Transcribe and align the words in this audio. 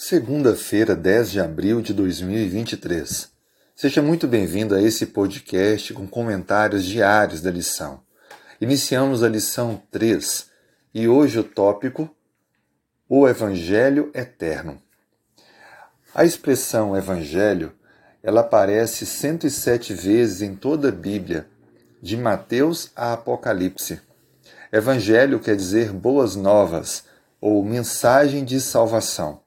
Segunda-feira, 0.00 0.94
10 0.94 1.32
de 1.32 1.40
abril 1.40 1.82
de 1.82 1.92
2023. 1.92 3.32
Seja 3.74 4.00
muito 4.00 4.28
bem-vindo 4.28 4.76
a 4.76 4.80
esse 4.80 5.06
podcast 5.06 5.92
com 5.92 6.06
comentários 6.06 6.84
diários 6.84 7.40
da 7.40 7.50
lição. 7.50 8.00
Iniciamos 8.60 9.24
a 9.24 9.28
lição 9.28 9.82
3 9.90 10.46
e 10.94 11.08
hoje 11.08 11.40
o 11.40 11.42
tópico 11.42 12.08
O 13.08 13.26
Evangelho 13.26 14.12
Eterno. 14.14 14.80
A 16.14 16.24
expressão 16.24 16.96
Evangelho 16.96 17.72
ela 18.22 18.42
aparece 18.42 19.04
107 19.04 19.94
vezes 19.94 20.42
em 20.42 20.54
toda 20.54 20.90
a 20.90 20.92
Bíblia, 20.92 21.48
de 22.00 22.16
Mateus 22.16 22.92
a 22.94 23.14
Apocalipse. 23.14 24.00
Evangelho 24.72 25.40
quer 25.40 25.56
dizer 25.56 25.92
boas 25.92 26.36
novas 26.36 27.02
ou 27.40 27.64
mensagem 27.64 28.44
de 28.44 28.60
salvação. 28.60 29.42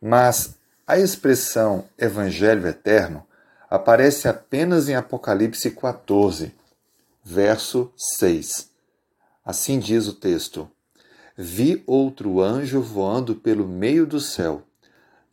Mas 0.00 0.56
a 0.86 0.98
expressão 0.98 1.86
Evangelho 1.98 2.66
Eterno 2.66 3.26
aparece 3.70 4.28
apenas 4.28 4.88
em 4.88 4.94
Apocalipse 4.94 5.70
14, 5.70 6.54
verso 7.24 7.92
6. 7.96 8.70
Assim 9.44 9.78
diz 9.78 10.06
o 10.06 10.12
texto: 10.12 10.70
Vi 11.36 11.82
outro 11.86 12.40
anjo 12.40 12.80
voando 12.80 13.34
pelo 13.34 13.66
meio 13.66 14.06
do 14.06 14.20
céu, 14.20 14.62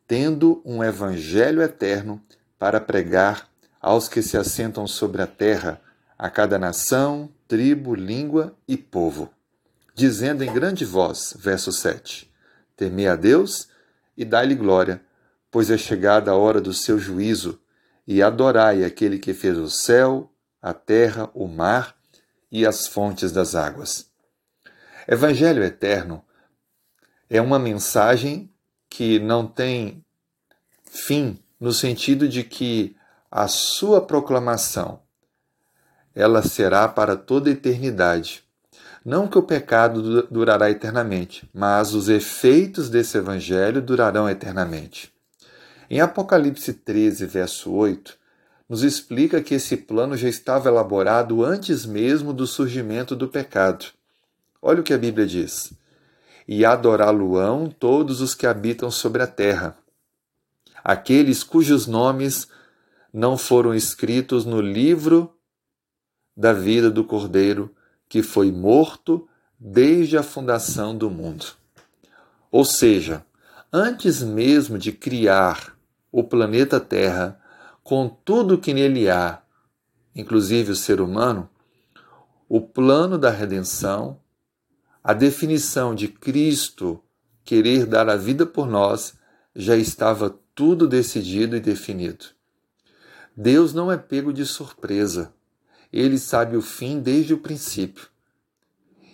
tendo 0.07 0.61
um 0.65 0.83
evangelho 0.83 1.61
eterno 1.61 2.21
para 2.57 2.81
pregar 2.81 3.47
aos 3.81 4.07
que 4.07 4.21
se 4.21 4.37
assentam 4.37 4.87
sobre 4.87 5.21
a 5.21 5.27
terra, 5.27 5.81
a 6.17 6.29
cada 6.29 6.59
nação, 6.59 7.29
tribo, 7.47 7.95
língua 7.95 8.55
e 8.67 8.77
povo, 8.77 9.29
dizendo 9.95 10.43
em 10.43 10.53
grande 10.53 10.85
voz, 10.85 11.35
verso 11.37 11.71
7: 11.71 12.31
Temei 12.75 13.07
a 13.07 13.15
Deus 13.15 13.70
e 14.21 14.25
dai-lhe 14.25 14.53
glória, 14.53 15.01
pois 15.49 15.71
é 15.71 15.77
chegada 15.79 16.29
a 16.29 16.35
hora 16.35 16.61
do 16.61 16.75
seu 16.75 16.99
juízo, 16.99 17.59
e 18.05 18.21
adorai 18.21 18.83
aquele 18.83 19.17
que 19.17 19.33
fez 19.33 19.57
o 19.57 19.67
céu, 19.67 20.31
a 20.61 20.75
terra, 20.75 21.27
o 21.33 21.47
mar 21.47 21.95
e 22.51 22.63
as 22.63 22.85
fontes 22.85 23.31
das 23.31 23.55
águas. 23.55 24.11
Evangelho 25.07 25.63
eterno 25.63 26.23
é 27.27 27.41
uma 27.41 27.57
mensagem 27.57 28.47
que 28.87 29.17
não 29.17 29.47
tem 29.47 30.05
fim 30.85 31.39
no 31.59 31.73
sentido 31.73 32.29
de 32.29 32.43
que 32.43 32.95
a 33.31 33.47
sua 33.47 34.01
proclamação 34.01 35.01
ela 36.13 36.43
será 36.43 36.87
para 36.87 37.17
toda 37.17 37.49
a 37.49 37.53
eternidade 37.53 38.43
não 39.03 39.27
que 39.27 39.37
o 39.37 39.43
pecado 39.43 40.27
durará 40.29 40.69
eternamente, 40.69 41.49
mas 41.53 41.93
os 41.93 42.07
efeitos 42.07 42.89
desse 42.89 43.17
evangelho 43.17 43.81
durarão 43.81 44.29
eternamente. 44.29 45.11
Em 45.89 45.99
Apocalipse 45.99 46.73
13, 46.73 47.25
verso 47.25 47.71
8, 47.71 48.17
nos 48.69 48.83
explica 48.83 49.41
que 49.41 49.55
esse 49.55 49.75
plano 49.75 50.15
já 50.15 50.29
estava 50.29 50.69
elaborado 50.69 51.43
antes 51.43 51.85
mesmo 51.85 52.31
do 52.31 52.47
surgimento 52.47 53.15
do 53.15 53.27
pecado. 53.27 53.87
Olha 54.61 54.79
o 54.79 54.83
que 54.83 54.93
a 54.93 54.97
Bíblia 54.97 55.25
diz: 55.25 55.73
E 56.47 56.63
adorá-lo-ão 56.63 57.69
todos 57.69 58.21
os 58.21 58.33
que 58.35 58.47
habitam 58.47 58.89
sobre 58.89 59.23
a 59.23 59.27
terra, 59.27 59.75
aqueles 60.83 61.43
cujos 61.43 61.87
nomes 61.87 62.47
não 63.11 63.37
foram 63.37 63.73
escritos 63.73 64.45
no 64.45 64.61
livro 64.61 65.35
da 66.37 66.53
vida 66.53 66.89
do 66.89 67.03
Cordeiro 67.03 67.75
que 68.11 68.21
foi 68.21 68.51
morto 68.51 69.25
desde 69.57 70.17
a 70.17 70.21
fundação 70.21 70.93
do 70.93 71.09
mundo. 71.09 71.45
Ou 72.51 72.65
seja, 72.65 73.25
antes 73.71 74.21
mesmo 74.21 74.77
de 74.77 74.91
criar 74.91 75.77
o 76.11 76.21
planeta 76.21 76.77
Terra, 76.77 77.39
com 77.81 78.09
tudo 78.09 78.57
que 78.57 78.73
nele 78.73 79.09
há, 79.09 79.41
inclusive 80.13 80.73
o 80.73 80.75
ser 80.75 80.99
humano, 80.99 81.49
o 82.49 82.59
plano 82.59 83.17
da 83.17 83.29
redenção, 83.29 84.19
a 85.01 85.13
definição 85.13 85.95
de 85.95 86.09
Cristo 86.09 87.01
querer 87.45 87.85
dar 87.85 88.09
a 88.09 88.17
vida 88.17 88.45
por 88.45 88.67
nós, 88.67 89.13
já 89.55 89.77
estava 89.77 90.37
tudo 90.53 90.85
decidido 90.85 91.55
e 91.55 91.61
definido. 91.61 92.25
Deus 93.37 93.73
não 93.73 93.89
é 93.89 93.95
pego 93.95 94.33
de 94.33 94.45
surpresa. 94.45 95.33
Ele 95.91 96.17
sabe 96.17 96.55
o 96.55 96.61
fim 96.61 96.99
desde 96.99 97.33
o 97.33 97.37
princípio. 97.37 98.07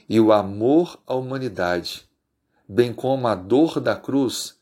E 0.08 0.20
o 0.20 0.32
amor 0.32 1.02
à 1.06 1.16
humanidade, 1.16 2.08
bem 2.68 2.94
como 2.94 3.28
a 3.28 3.36
dor 3.36 3.80
da 3.80 3.96
cruz, 3.96 4.58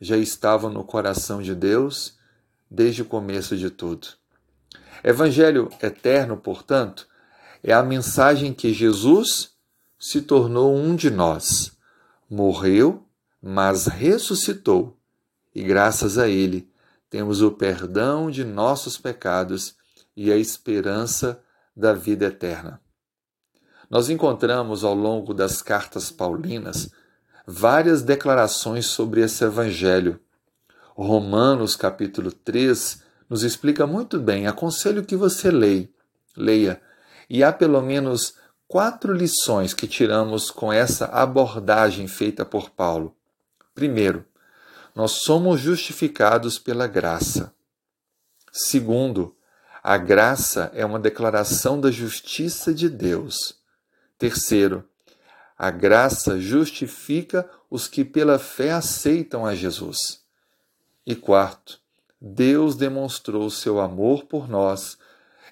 já 0.00 0.16
estavam 0.16 0.70
no 0.70 0.84
coração 0.84 1.42
de 1.42 1.54
Deus 1.54 2.16
desde 2.70 3.02
o 3.02 3.04
começo 3.04 3.56
de 3.56 3.68
tudo. 3.68 4.08
Evangelho 5.02 5.70
eterno, 5.82 6.36
portanto, 6.36 7.08
é 7.62 7.72
a 7.72 7.82
mensagem 7.82 8.54
que 8.54 8.72
Jesus 8.72 9.52
se 9.98 10.22
tornou 10.22 10.74
um 10.74 10.96
de 10.96 11.10
nós, 11.10 11.72
morreu, 12.28 13.06
mas 13.42 13.86
ressuscitou, 13.86 14.96
e 15.54 15.62
graças 15.62 16.16
a 16.16 16.28
ele 16.28 16.70
temos 17.10 17.42
o 17.42 17.50
perdão 17.50 18.30
de 18.30 18.44
nossos 18.44 18.96
pecados 18.96 19.74
e 20.22 20.30
a 20.30 20.36
esperança 20.36 21.42
da 21.74 21.94
vida 21.94 22.26
eterna. 22.26 22.78
Nós 23.88 24.10
encontramos 24.10 24.84
ao 24.84 24.94
longo 24.94 25.32
das 25.32 25.62
cartas 25.62 26.10
paulinas 26.10 26.90
várias 27.46 28.02
declarações 28.02 28.84
sobre 28.84 29.22
esse 29.22 29.42
evangelho. 29.42 30.20
Romanos 30.94 31.74
capítulo 31.74 32.30
3 32.30 33.02
nos 33.30 33.42
explica 33.44 33.86
muito 33.86 34.20
bem, 34.20 34.46
aconselho 34.46 35.06
que 35.06 35.16
você 35.16 35.50
leia, 35.50 35.88
leia. 36.36 36.82
E 37.30 37.42
há 37.42 37.50
pelo 37.50 37.80
menos 37.80 38.34
quatro 38.68 39.14
lições 39.14 39.72
que 39.72 39.88
tiramos 39.88 40.50
com 40.50 40.70
essa 40.70 41.06
abordagem 41.06 42.06
feita 42.06 42.44
por 42.44 42.68
Paulo. 42.68 43.16
Primeiro, 43.74 44.26
nós 44.94 45.22
somos 45.22 45.62
justificados 45.62 46.58
pela 46.58 46.86
graça. 46.86 47.54
Segundo, 48.52 49.34
a 49.82 49.96
graça 49.96 50.70
é 50.74 50.84
uma 50.84 50.98
declaração 50.98 51.80
da 51.80 51.90
justiça 51.90 52.74
de 52.74 52.88
Deus. 52.88 53.56
Terceiro, 54.18 54.84
a 55.56 55.70
graça 55.70 56.38
justifica 56.38 57.48
os 57.70 57.88
que 57.88 58.04
pela 58.04 58.38
fé 58.38 58.72
aceitam 58.72 59.46
a 59.46 59.54
Jesus. 59.54 60.22
E 61.06 61.14
quarto, 61.14 61.80
Deus 62.20 62.76
demonstrou 62.76 63.48
seu 63.48 63.80
amor 63.80 64.24
por 64.24 64.48
nós 64.48 64.98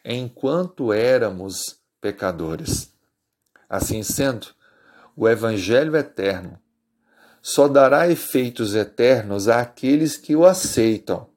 enquanto 0.04 0.92
éramos 0.92 1.78
pecadores. 2.00 2.92
Assim 3.68 4.02
sendo, 4.02 4.48
o 5.16 5.26
Evangelho 5.26 5.96
eterno 5.96 6.58
só 7.40 7.66
dará 7.66 8.08
efeitos 8.10 8.74
eternos 8.74 9.48
àqueles 9.48 10.18
que 10.18 10.36
o 10.36 10.44
aceitam 10.44 11.28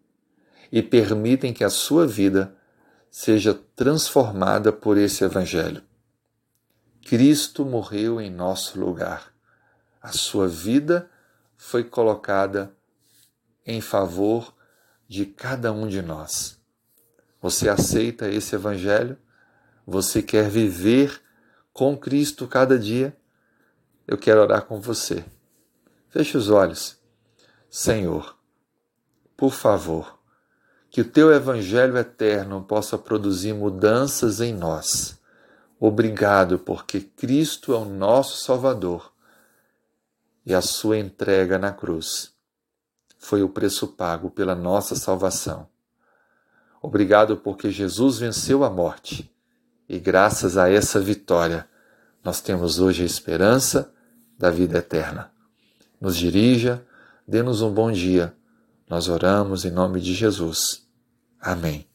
e 0.70 0.82
permitem 0.82 1.54
que 1.54 1.64
a 1.64 1.70
sua 1.70 2.06
vida 2.06 2.56
seja 3.12 3.54
transformada 3.76 4.72
por 4.72 4.98
esse 4.98 5.22
Evangelho. 5.26 5.84
Cristo 7.06 7.66
morreu 7.66 8.22
em 8.22 8.32
nosso 8.32 8.80
lugar. 8.80 9.34
A 10.02 10.14
sua 10.14 10.48
vida 10.48 11.12
foi 11.58 11.84
colocada 11.84 12.74
em 13.66 13.82
favor 13.82 14.56
de 15.10 15.26
cada 15.26 15.74
um 15.74 15.88
de 15.88 16.02
nós. 16.02 16.58
Você 17.42 17.68
aceita 17.68 18.30
esse 18.30 18.56
Evangelho? 18.56 19.18
Você 19.86 20.24
quer 20.24 20.50
viver 20.50 21.22
com 21.74 21.98
Cristo 21.98 22.48
cada 22.48 22.80
dia? 22.80 23.16
Eu 24.08 24.18
quero 24.18 24.42
orar 24.42 24.66
com 24.66 24.80
você. 24.80 25.26
Feche 26.10 26.38
os 26.38 26.50
olhos. 26.50 26.98
Senhor, 27.70 28.38
por 29.36 29.54
favor, 29.54 30.21
que 30.92 31.02
o 31.02 31.06
teu 31.06 31.34
Evangelho 31.34 31.98
eterno 31.98 32.62
possa 32.62 33.00
produzir 33.00 33.54
mudanças 33.54 34.40
em 34.40 34.54
nós. 34.54 35.20
Obrigado, 35.80 36.60
porque 36.60 37.02
Cristo 37.02 37.74
é 37.74 37.78
o 37.78 37.86
nosso 37.86 38.44
Salvador 38.44 39.12
e 40.46 40.54
a 40.54 40.62
sua 40.62 41.00
entrega 41.00 41.58
na 41.58 41.72
cruz 41.72 42.32
foi 43.18 43.42
o 43.42 43.50
preço 43.50 43.88
pago 43.88 44.30
pela 44.30 44.54
nossa 44.54 44.96
salvação. 44.96 45.68
Obrigado, 46.82 47.38
porque 47.38 47.72
Jesus 47.72 48.20
venceu 48.20 48.64
a 48.64 48.70
morte 48.70 49.32
e, 49.90 50.00
graças 50.00 50.58
a 50.58 50.70
essa 50.70 51.00
vitória, 51.00 51.68
nós 52.24 52.42
temos 52.42 52.80
hoje 52.80 53.02
a 53.02 53.06
esperança 53.06 53.92
da 54.38 54.52
vida 54.52 54.78
eterna 54.78 55.32
nos 56.02 56.18
dirija, 56.18 56.84
dê-nos 57.28 57.62
um 57.62 57.72
bom 57.72 57.92
dia. 57.92 58.36
Nós 58.90 59.08
oramos 59.08 59.64
em 59.64 59.70
nome 59.70 60.02
de 60.02 60.16
Jesus. 60.16 60.81
Amém. 61.42 61.91